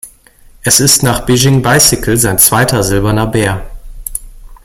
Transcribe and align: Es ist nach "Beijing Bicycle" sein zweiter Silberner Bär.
Es 0.63 0.79
ist 0.79 1.03
nach 1.03 1.27
"Beijing 1.27 1.61
Bicycle" 1.61 2.17
sein 2.17 2.39
zweiter 2.39 2.81
Silberner 2.81 3.27
Bär. 3.27 3.63